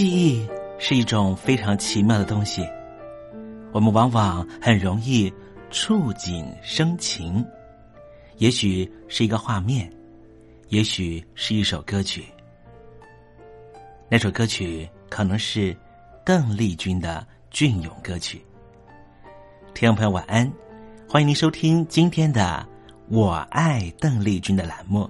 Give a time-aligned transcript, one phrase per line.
[0.00, 0.48] 记忆
[0.78, 2.66] 是一种非常奇妙的东西，
[3.70, 5.30] 我们往往很容易
[5.70, 7.44] 触景生情，
[8.38, 9.92] 也许是一个画面，
[10.70, 12.24] 也许是一首歌曲。
[14.08, 15.76] 那首歌曲可能是
[16.24, 18.42] 邓丽君的隽永歌曲。
[19.74, 20.50] 听众朋友晚安，
[21.06, 22.66] 欢迎您收听今天的
[23.14, 25.06] 《我爱邓丽君》的栏目，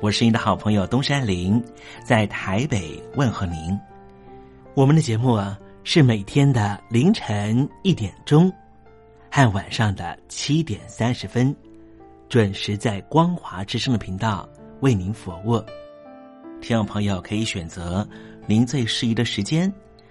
[0.00, 1.62] 我是您的好朋友东山林，
[2.04, 3.78] 在台北问候您。
[4.74, 8.50] 我们的节目啊，是每天的凌晨一点钟
[9.28, 11.54] 和晚上的七点三十分，
[12.28, 14.48] 准时在光华之声的频道
[14.80, 15.60] 为您服务。
[16.60, 18.08] 听众朋友可以选择
[18.46, 19.70] 您最适宜的时间，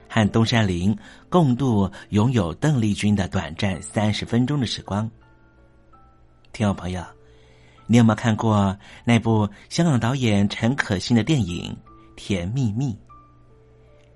[0.09, 0.95] 和东山林
[1.29, 5.09] 共度拥有邓丽君的短暂三十分钟的时光。
[6.51, 7.01] 听众朋友，
[7.87, 11.73] 你有没有看过那部香港导演陈可辛的电影
[12.17, 12.91] 《甜蜜蜜》？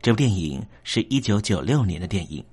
[0.03, 2.43] 这部电影是一九九六年的电影，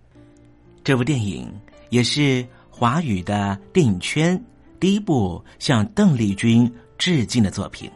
[0.84, 1.52] 这部电影
[1.88, 4.40] 也是华语的电影圈
[4.78, 7.90] 第一部向邓丽君致敬的作品。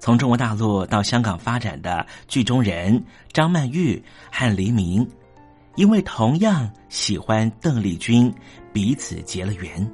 [0.00, 3.00] 从中国大陆到香港发展的剧中人
[3.32, 4.02] 张曼玉
[4.32, 5.08] 和黎明，
[5.76, 8.34] 因为同样喜欢邓丽君，
[8.72, 9.88] 彼此结了缘。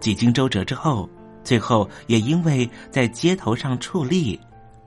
[0.00, 1.06] 几经周折之后，
[1.44, 4.40] 最后也因为在街头上矗立。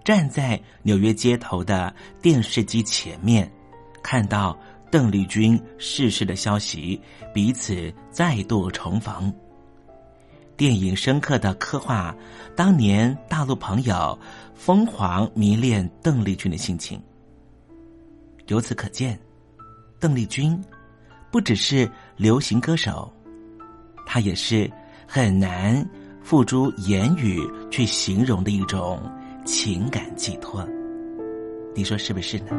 [0.09, 3.47] 站在纽约街头的电视机前面，
[4.01, 4.57] 看到
[4.89, 6.99] 邓丽君逝世的消息，
[7.31, 9.31] 彼此再度重逢。
[10.57, 12.15] 电影深刻的刻画
[12.55, 14.17] 当年大陆朋友
[14.55, 16.99] 疯狂迷恋邓丽君的心情。
[18.47, 19.15] 由此可见，
[19.99, 20.59] 邓丽君
[21.29, 21.87] 不只是
[22.17, 23.13] 流行歌手，
[24.07, 24.67] 她也是
[25.05, 25.87] 很难
[26.23, 28.99] 付诸言语去形容的一种。
[29.51, 30.63] 情感寄托，
[31.73, 32.51] 你说是不是呢？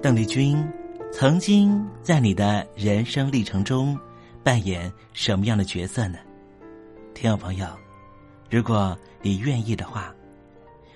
[0.00, 0.56] 邓丽君。
[1.12, 3.98] 曾经在你的人生历程中
[4.44, 6.16] 扮演什么样的角色呢？
[7.16, 7.66] 听众朋友，
[8.48, 10.14] 如果你愿意的话，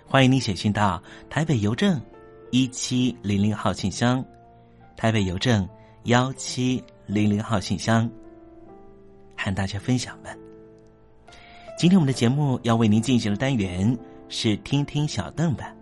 [0.06, 2.00] 欢迎你写信到台北邮政
[2.52, 4.24] 一七零零号信箱，
[4.96, 5.68] 台北邮政
[6.04, 8.08] 幺七零零号信箱，
[9.36, 10.30] 和大家分享吧。
[11.76, 13.98] 今天我们的节目要为您进行的单元
[14.28, 15.74] 是听听小邓吧，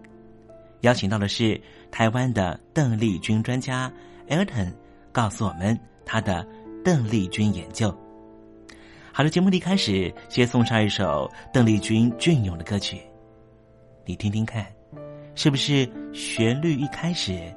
[0.81, 1.61] 邀请到的是
[1.91, 3.93] 台湾的邓丽君专家。
[4.31, 4.73] Elton
[5.13, 6.47] 告诉我们他的
[6.85, 7.97] 邓丽君研究。
[9.13, 13.01] 好了，节目的开始，先送上一首邓丽君隽永的歌曲，
[14.05, 14.65] 你听听看，
[15.35, 17.53] 是不是旋律一开始，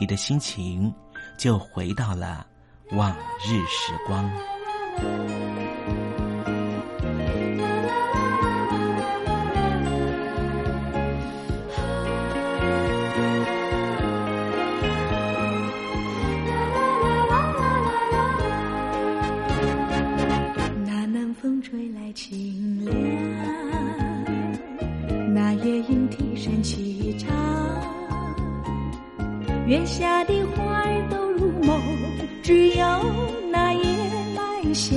[0.00, 0.92] 你的心情
[1.38, 2.46] 就回到了
[2.90, 3.16] 往
[3.46, 4.28] 日时光。
[29.66, 31.82] 月下的花儿都入梦，
[32.40, 32.84] 只有
[33.50, 33.82] 那夜
[34.36, 34.96] 来香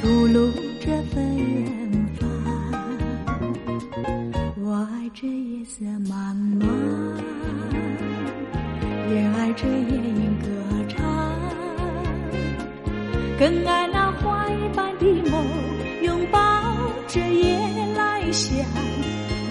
[0.00, 0.50] 吐露
[0.80, 2.28] 着芬芳。
[4.56, 6.66] 我爱这夜色茫茫，
[9.08, 10.48] 也爱这夜莺歌
[10.88, 10.98] 唱。
[13.38, 15.44] 更爱那花一般的梦，
[16.02, 16.38] 拥抱
[17.06, 17.56] 着夜
[17.96, 18.52] 来香，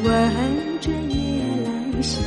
[0.04, 0.12] 闻
[0.82, 2.22] 着夜来香，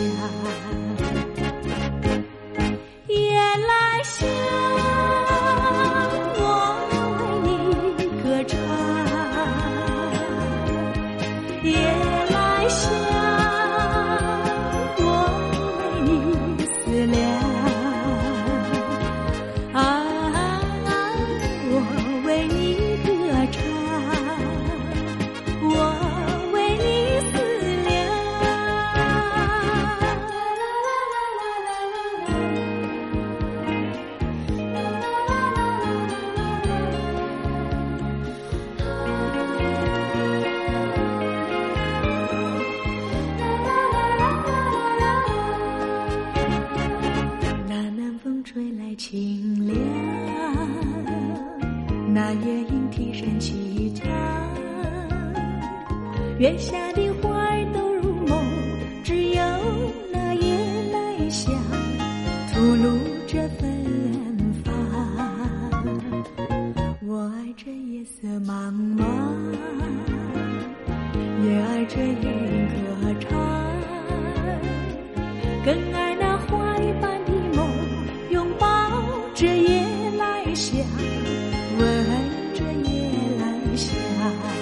[84.23, 84.62] 来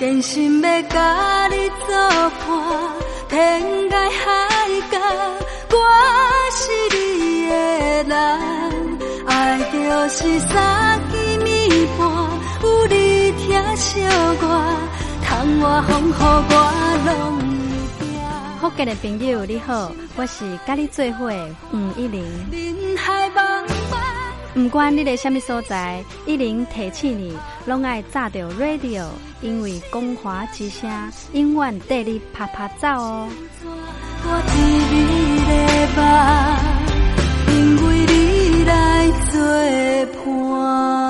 [0.00, 1.94] 真心要甲你作
[2.40, 2.40] 伴，
[3.28, 4.26] 天涯海
[4.90, 4.98] 角，
[5.72, 5.76] 我
[6.56, 6.62] 是
[6.96, 6.98] 你
[7.46, 7.52] 的
[8.04, 8.18] 人，
[9.26, 9.76] 爱就
[10.08, 11.14] 是三更
[11.44, 12.00] 暝半，
[12.62, 14.00] 有你疼惜
[14.40, 14.42] 我，
[15.22, 16.54] 窗外风雨我
[17.04, 17.12] 拢
[17.98, 18.08] 会惊。
[18.58, 22.24] 福建的朋友你好，我是甲你做伙的吴一玲。
[24.52, 29.06] 不管你在什么所在，一零提起你，拢爱炸着 radio，
[29.40, 30.90] 因为光华之声
[31.32, 33.28] 永远带你啪啪走哦。
[34.22, 34.52] 我伫
[34.90, 34.96] 你
[35.46, 35.52] 的
[35.96, 36.02] 梦，
[37.54, 39.38] 因为你来作
[40.24, 41.09] 伴。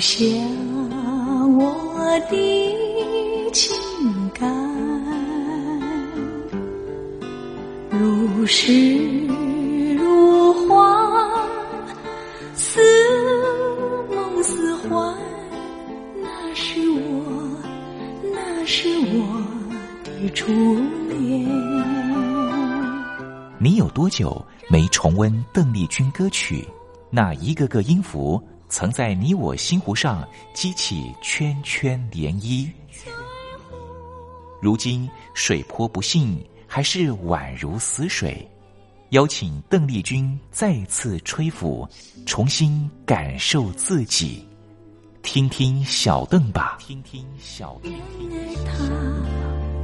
[0.00, 0.24] 留下
[1.58, 3.76] 我的情
[4.32, 4.50] 感，
[7.90, 9.26] 如诗
[9.98, 11.30] 如画，
[12.54, 12.80] 似
[14.08, 15.14] 梦似幻。
[16.22, 17.60] 那是我，
[18.32, 19.44] 那是我
[20.02, 20.50] 的初
[21.10, 21.46] 恋。
[23.58, 26.66] 你有多久没重温邓丽君歌曲？
[27.10, 32.70] 那一个个音符，曾在你我心湖上激起圈圈涟漪。
[34.62, 38.48] 如今水波不兴，还是宛如死水。
[39.10, 41.88] 邀请邓丽君再次吹拂，
[42.26, 44.46] 重新感受自己。
[45.22, 47.92] 听听小邓吧，听听小邓。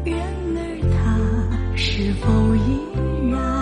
[0.05, 0.17] 然
[0.55, 0.61] 而
[0.95, 3.56] 他是否依然？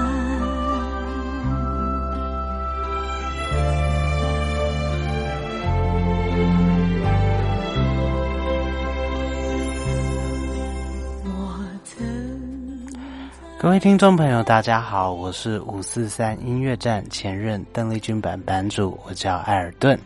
[13.64, 19.98] 各位听众朋友，大家好，我是五四三音乐站前任邓丽君版版主，我叫艾尔顿。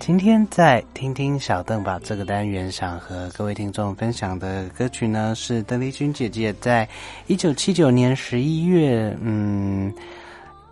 [0.00, 6.88] 今天在听听小邓吧这个单元，想和各位听众分享的歌曲呢，是邓丽君姐姐在
[7.26, 9.92] 一九七九年十一月，嗯，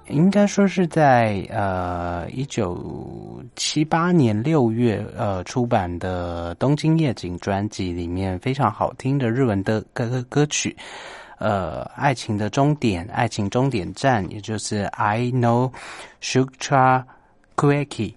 [0.09, 10.75] 应该说是在呃一九七八年六月呃出版的《东京夜景》专辑里面非常好听的日文的歌歌歌曲。
[11.39, 15.73] 呃，爱情的终点，爱情终点站，也就是 I know
[16.23, 17.05] Shutra
[17.57, 18.15] Kueki。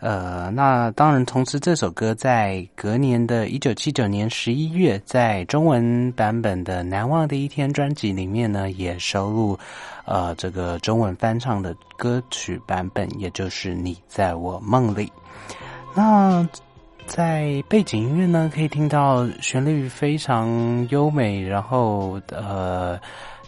[0.00, 9.58] 呃，那当然，同时这首歌在隔年的一九七九年十一月，在中文版本的《难忘的一天》专辑里面呢，也收录
[10.04, 15.06] 呃这个中文翻唱的歌曲版本，也就是《你在我梦里》。
[15.96, 16.48] 那
[17.08, 23.00] 在背景音乐呢，可以听到旋律非常优美，然后呃。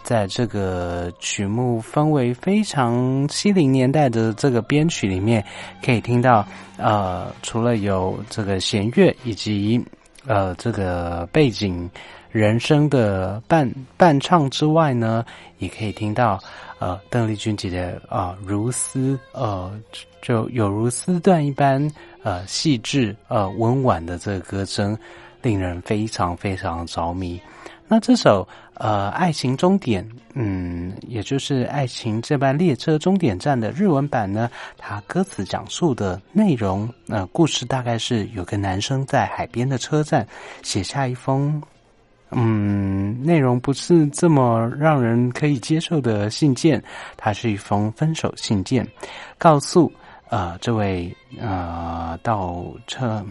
[0.03, 5.45] 在这个曲目氛围非常七零年代的这个编曲里面，
[5.85, 6.43] 可以听到
[6.77, 9.79] 呃，除了有这个弦乐以及
[10.25, 11.87] 呃这个背景
[12.31, 15.25] 人声的伴伴唱之外呢，
[15.57, 16.39] 也可以听到
[16.79, 19.71] 呃邓丽君姐姐啊如丝呃
[20.21, 21.85] 就有如丝缎一般
[22.23, 24.97] 呃细致呃温婉的这个歌声，
[25.41, 27.39] 令人非常非常着迷。
[27.87, 28.47] 那这首。
[28.75, 40.27] 呃，爱情终点，嗯，也就是爱情这班列车终点站的日文版呢，它歌词讲述的内容，呃，故事大概是有个男生在海边的车站
[40.63, 41.61] 写下一封，
[42.31, 46.83] 嗯，内容不是这么让人可以接受的信件，
[47.17, 48.87] 它是一封分手信件，
[49.37, 49.91] 告诉
[50.29, 53.23] 呃这位呃到车，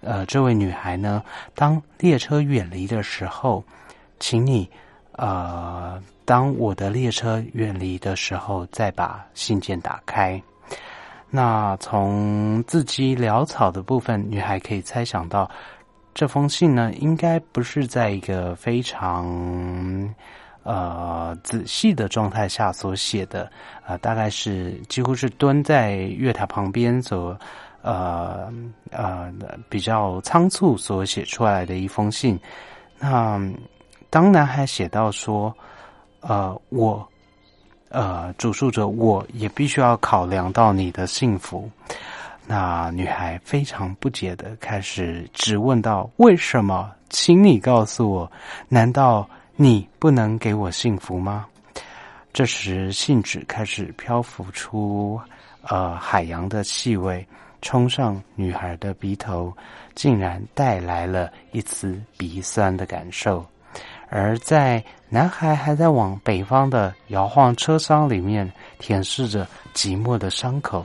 [0.00, 1.22] 呃这位女孩呢，
[1.54, 3.62] 当列车远离的时候。
[4.24, 4.70] 请你，
[5.16, 10.40] 呃，当我的列车远离的时候，再把信件打开。
[11.28, 15.50] 那从字迹潦草的部分，女孩可以猜想到，
[16.14, 20.14] 这封信呢，应该不是在一个非常
[20.62, 23.50] 呃仔细的状态下所写的，
[23.86, 27.38] 呃，大概是几乎是蹲在月台旁边所
[27.82, 28.52] 呃
[28.90, 29.32] 呃
[29.68, 32.38] 比较仓促所写出来的一封信。
[32.98, 33.40] 那。
[34.10, 35.50] 当男孩写到说
[36.20, 37.08] ：“呃，我，
[37.88, 41.66] 呃，主述者，我也必须要考量到你的幸福。”
[42.46, 46.90] 那女孩非常不解的开始质问道：“为什么？
[47.08, 48.32] 请你告诉我，
[48.68, 51.46] 难道你不能给我幸福吗？”
[52.32, 55.20] 这时，信纸开始漂浮出
[55.62, 57.26] 呃海洋的气味，
[57.60, 59.54] 冲上女孩的鼻头，
[59.94, 63.44] 竟然带来了一丝鼻酸的感受。
[64.08, 70.84] 而在男孩还在往北方的摇晃车厢里面舔舐着寂寞的伤口，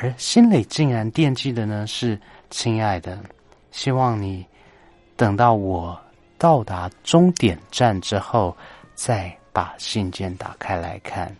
[0.00, 2.18] 而心里竟然惦记的呢是
[2.50, 3.18] 亲爱的，
[3.70, 4.44] 希望你
[5.16, 5.98] 等到我
[6.36, 8.56] 到达终点站之后，
[8.94, 11.34] 再把信件打开来看。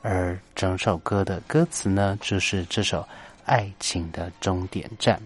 [0.00, 3.06] 而整首歌的歌词呢，就是这首
[3.44, 5.20] 爱情的终点站。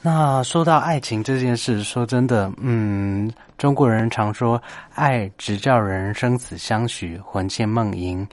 [0.00, 4.60] 那说到爱情这件事，说真的，嗯，中国人常说
[4.94, 8.26] “爱直叫人生死相许，魂牵梦萦”，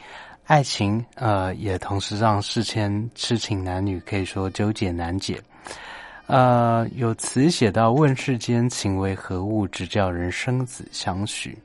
[0.50, 5.40] 爱情呃，也同时让世间痴情男女可以说纠结难解。
[6.26, 11.56] 呃，有词写到“问世间情为何物，直叫人生死相许”。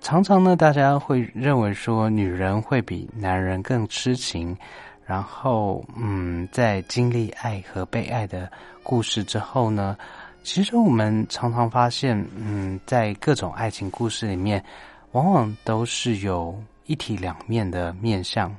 [0.00, 4.56] 常常呢，大家会认为说，女人会比男人更痴情。
[5.04, 8.50] 然后，嗯，在经历爱和被爱的
[8.82, 9.94] 故事之后呢，
[10.42, 14.64] 其实我们常常发现，嗯，在各种爱情故事里面，
[15.12, 18.54] 往往都是有一体两面的面相。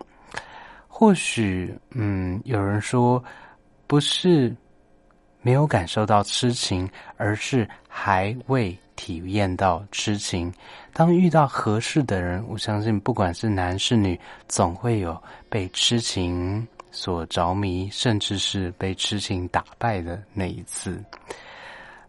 [0.87, 3.23] 或许，嗯，有人说，
[3.87, 4.55] 不是
[5.41, 8.77] 没有感受到痴情，而是还未。
[8.97, 10.51] 体验到痴情，
[10.91, 15.15] 当遇到合适的人，我相信不管是男是女，总会有
[15.49, 20.99] 被痴情所着迷，甚至是被痴情打败的那一次。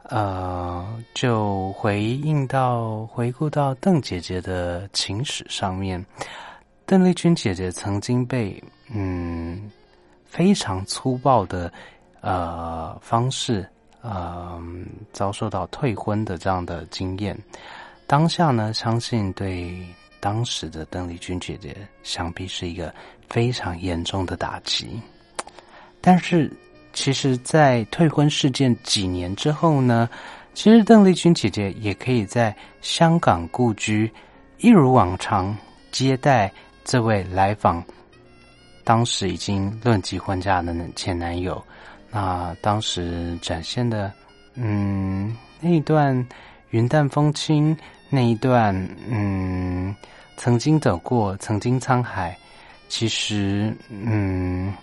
[0.08, 6.04] 呃，就回应到回顾到邓姐姐的情史上面，
[6.84, 9.70] 邓丽君姐姐曾经被嗯
[10.24, 11.72] 非常粗暴的
[12.20, 13.68] 呃方式。
[14.00, 14.62] 呃，
[15.12, 17.36] 遭受到退婚的这样的经验，
[18.06, 19.76] 当下呢，相信对
[20.20, 22.94] 当时的邓丽君姐姐，想必是一个
[23.28, 24.88] 非常严重的打击。
[26.00, 26.50] 但是，
[27.00, 30.10] 其实，在退婚事件几年之后呢，
[30.52, 34.12] 其实邓丽君姐姐也可以在香港故居，
[34.58, 35.56] 一如往常
[35.92, 36.52] 接待
[36.84, 37.80] 这位来访，
[38.82, 41.64] 当时已经论及婚嫁的前男友。
[42.10, 44.12] 那当时展现的，
[44.54, 46.26] 嗯，那一段
[46.70, 47.76] 云淡风轻，
[48.10, 48.74] 那一段，
[49.08, 49.94] 嗯，
[50.36, 52.36] 曾经走过，曾经沧海，
[52.88, 54.74] 其实，嗯，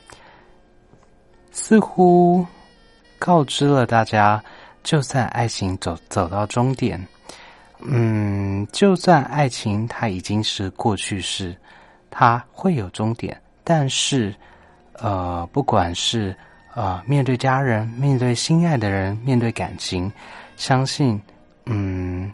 [1.57, 2.45] 似乎
[3.17, 4.43] 告知了大家，
[4.83, 7.01] 就算爱情走走到终点，
[7.79, 11.55] 嗯，就算爱情它已经是过去式，
[12.11, 14.35] 它会有终点，但是。
[14.97, 16.33] 呃，不管是
[16.73, 20.09] 呃面对家人、面对心爱的人、面对感情，
[20.55, 21.21] 相信，
[21.65, 22.31] 嗯，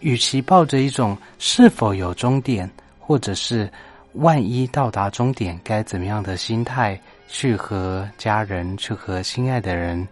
[0.00, 3.70] 与其抱着一种是否有终点，或者是
[4.14, 7.00] 万一到达终点该怎么样的心态
[7.32, 10.06] 去和家人、去和心爱的人，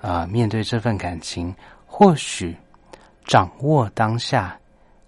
[0.00, 1.54] 呃，面对这份感情，
[1.86, 2.54] 或许
[3.24, 4.58] 掌握当下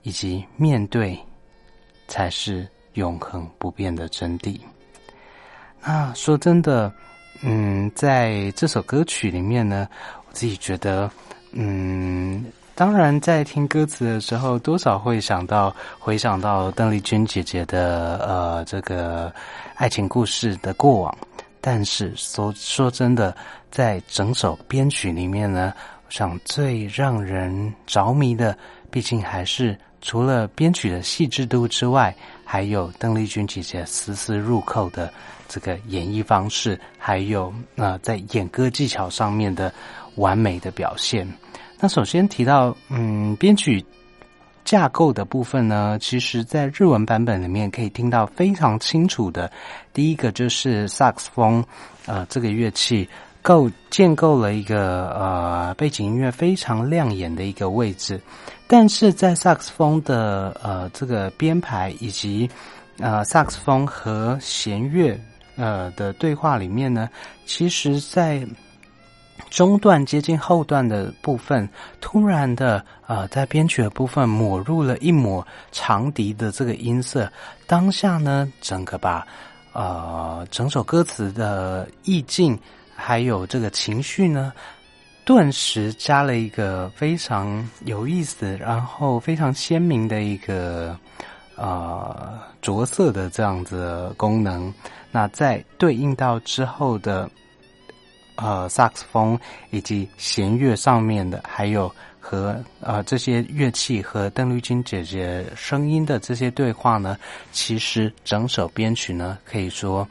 [0.03, 1.19] 以及面对，
[2.07, 4.57] 才是永恒不变的真谛。
[5.83, 6.91] 那说真的，
[7.43, 9.89] 嗯，在这首歌曲里面呢，
[10.29, 11.11] 我自己觉得，
[11.51, 12.45] 嗯，
[12.77, 19.33] 当然在听歌词的时候，多少会想到回想到邓丽君姐姐的呃这个
[19.75, 21.19] 爱情故事的过往。
[21.69, 23.37] 但是说说真的，
[23.73, 25.75] 在整首编曲里面呢，
[26.07, 28.57] 我想最让人着迷的，
[28.89, 35.13] 毕竟还是除了编曲的细致度之外，还有邓丽君姐姐丝丝入扣的。
[35.49, 39.75] 这个演绎方式，还有呃，在演歌技巧上面的
[40.15, 41.27] 完美的表现。
[41.81, 43.85] 那首先提到，嗯，编曲
[44.67, 49.51] 架构的部分呢，其实在日文版本里面可以听到非常清楚的。
[49.95, 51.65] 第一个就是萨克斯风，
[52.05, 53.09] 呃，这个乐器
[53.41, 58.21] 构建构了一个呃背景音乐非常亮眼的一个位置，
[58.67, 62.51] 但是在萨克斯风的呃这个编排以及
[62.99, 65.19] 呃萨克斯风和弦乐。
[65.59, 67.09] 呃的对话里面呢，
[67.47, 68.47] 其实，在
[69.51, 71.69] 中段接近后段的部分，
[72.01, 77.31] 突然的呃，在编曲的部分抹入了一抹长笛的这个音色，
[77.67, 79.27] 当下呢，整个把
[79.73, 82.59] 呃整首歌词的意境
[82.95, 84.53] 还有这个情绪呢，
[85.25, 90.99] 顿时加了一个非常有意思，然后非常鲜明的一个
[91.57, 94.73] 呃着色的这样子功能。
[95.11, 97.31] 那在对应到之后的，
[98.37, 99.39] 呃，萨克斯风
[99.71, 107.19] 以及弦乐上面的，还有和呃这些乐器和邓丽君姐姐声音的这些对话呢，
[107.53, 110.07] 其实整首编曲呢，可以说，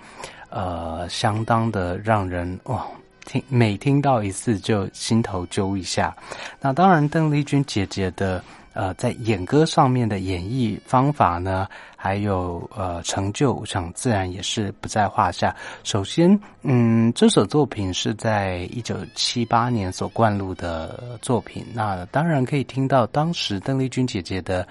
[0.49, 2.85] 呃，相当的让人哇
[3.25, 6.15] 听每听到一次就心头揪一下。
[6.59, 8.43] 那当然，邓丽君姐姐的。
[8.75, 15.55] 呃，在演歌上面的演绎方法呢，还有呃成就，我想自然也是不在话下。
[15.85, 24.67] 首先，嗯，这首作品是在一九七八年所灌录的作品，那当然可以听到当时邓丽君姐姐的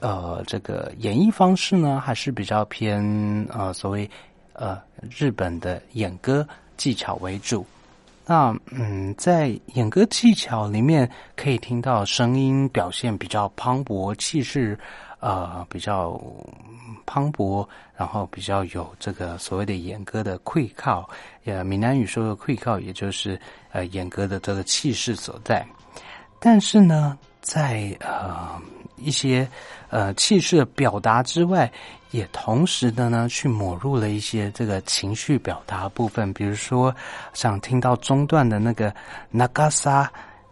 [0.00, 3.02] 呃这个演绎方式呢，还是比较偏
[3.52, 4.08] 呃所谓
[4.52, 7.66] 呃日本的演歌技巧为主。
[8.26, 14.78] 那嗯，在演歌技巧里面，可以听到声音表现比较磅礴，气势
[15.20, 16.18] 呃比较
[17.04, 21.08] 磅礴，然后比较有这个所谓的演歌的溃靠，
[21.44, 23.38] 呃，闽南语说的溃靠，也就是
[23.72, 25.66] 呃演歌的这个气势所在。
[26.40, 28.58] 但是呢，在呃
[28.96, 29.48] 一些
[29.90, 31.70] 呃气势的表达之外。
[32.10, 36.94] 也同时的呢，去抹入了一些这个情绪表达部分，比如说，
[37.32, 38.94] 想听到中段的那个
[39.32, 40.06] nagasa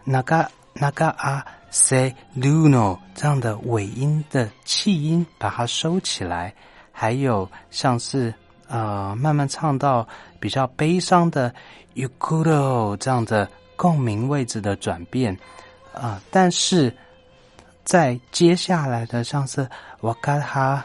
[0.05, 6.52] naga naga a se luno 这样的尾音的气音，把它收起来；
[6.90, 8.35] 还有像是
[8.66, 10.05] 呃慢慢唱到
[10.40, 11.55] 比较悲伤的
[11.94, 15.38] yukuro 这样的共鸣位置的转变
[15.94, 16.92] 啊，但是
[17.85, 19.68] 在接下来的像是
[20.01, 20.83] wakaha。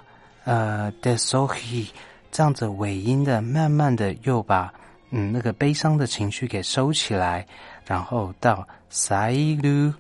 [0.50, 1.86] 呃 d e s o h i
[2.32, 4.74] 这样子尾音的，慢慢的又把
[5.10, 7.46] 嗯那个悲伤的情绪给收起来，
[7.86, 9.94] 然后到 sailu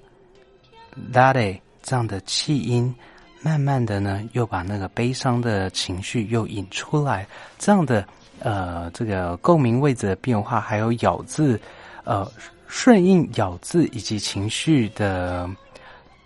[1.11, 2.95] dare 这样的气音，
[3.41, 7.27] 慢慢的呢又把那个悲伤的情绪又引出来，
[7.59, 8.07] 这样的
[8.39, 11.59] 呃这个共鸣位置的变化，还有咬字
[12.05, 12.25] 呃
[12.67, 15.49] 顺应咬字以及情绪的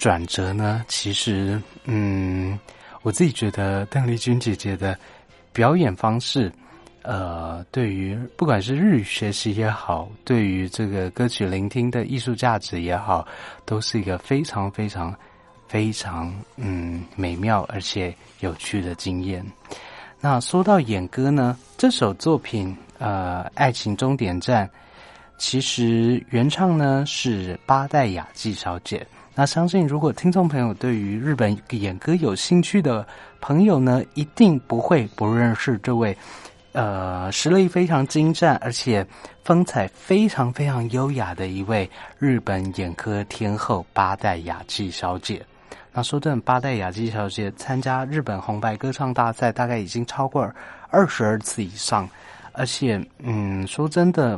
[0.02, 2.60] 转折呢，其实嗯。
[3.04, 4.96] 我自己觉得邓丽君姐姐的
[5.52, 6.52] 表演方式，
[7.02, 13.28] 呃，对于不管是日语学习也好，对于这个歌曲聆听的艺术价值也好，
[13.66, 15.12] 都是一个非常非常
[15.68, 19.44] 非常嗯美妙而且有趣的经验。
[20.20, 24.68] 那说到演歌呢，这首作品呃《爱情终点站》，
[25.40, 29.04] 其实原唱呢是八代雅纪小姐。
[29.34, 33.06] 那相信，如果听众朋友对于日本演歌有兴趣的
[33.39, 36.15] 朋友呢，一定不会不认识这位，
[36.74, 39.06] 呃，实力非常精湛，而且
[39.44, 41.89] 风采非常非常优雅的一位
[42.20, 45.41] 日本演歌天后八代雅纪小姐。
[45.94, 50.50] 那说真的，八代雅纪小姐参加日本红白歌唱大赛，大概已经超过
[50.89, 52.08] 二十二次以上。
[52.54, 54.38] 而且，嗯，说真的，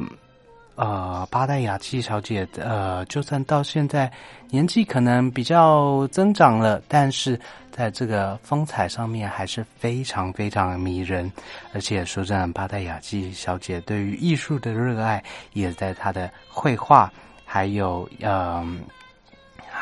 [0.75, 4.11] 呃，八代雅纪小姐，呃，就算到现在
[4.49, 7.39] 年纪可能比较增长了，但是
[7.71, 11.31] 在这个风采上面还是非常非常迷人。
[11.73, 17.11] 而且，说真的，八代雅纪小姐对于艺术的热爱，也在她的绘画，
[17.45, 18.79] 还有，嗯。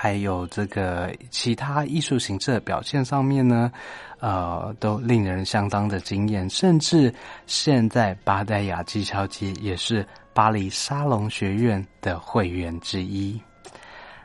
[0.02, 3.72] 还有这个其他艺术形式的表现上面呢，
[4.20, 6.50] 呃，都令人相当的惊艳。
[6.50, 7.14] 甚至
[7.46, 13.40] 现在巴代雅纪小姐也是巴黎沙龙学院的会员之一。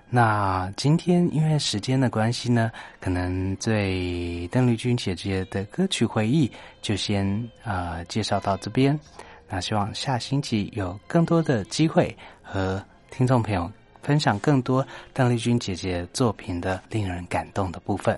[0.08, 8.98] 那今天因为时间的关系呢，可能对邓丽君姐姐的歌曲回忆就先呃介绍到这边。
[9.46, 13.70] 那希望下星期有更多的机会和听众朋友。
[14.06, 18.16] 分享更多邓丽君姐姐作品的令人感动的部分。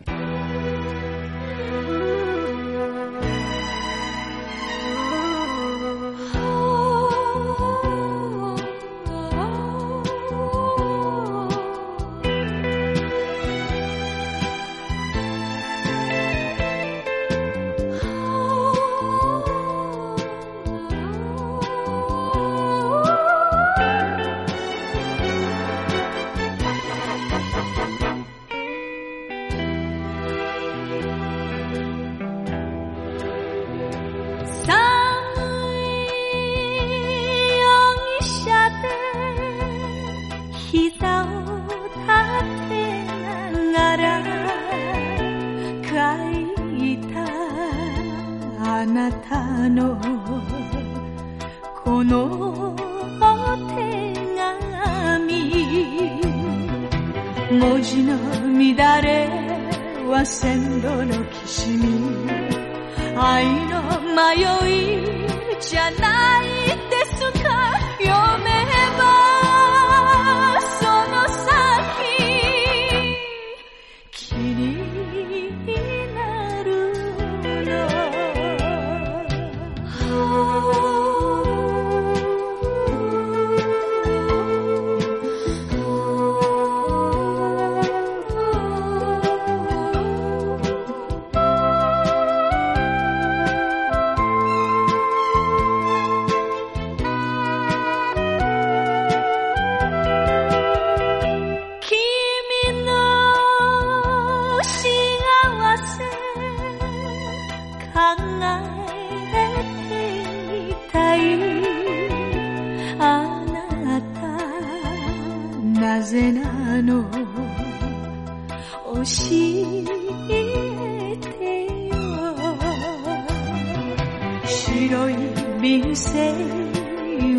[124.48, 125.14] 白い
[125.60, 126.32] 瓶製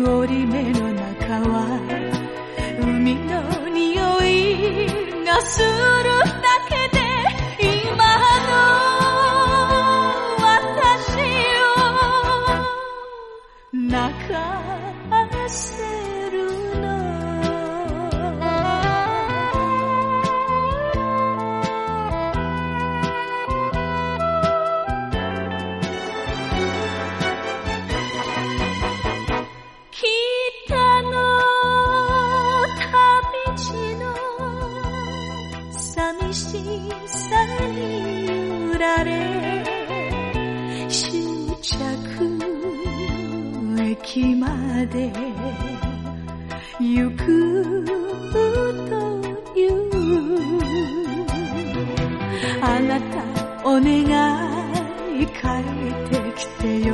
[0.06, 1.66] 折り目の中は
[2.80, 5.66] 海の匂いがする
[44.12, 44.48] 先ま
[44.86, 45.08] で
[46.80, 47.84] 行く
[48.88, 48.98] と
[49.56, 49.70] いう。
[52.60, 53.22] あなた
[53.64, 53.92] お願
[55.16, 56.90] い帰ってきてよ。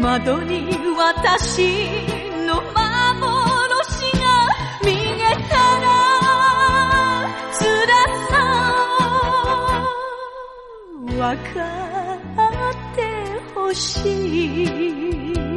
[0.00, 1.66] 窓に私
[2.46, 4.30] の幻が
[4.84, 5.88] 見えたら
[7.58, 7.66] 辛
[8.30, 8.32] さ
[11.02, 11.58] をか
[12.70, 12.98] って
[13.56, 15.49] ほしい。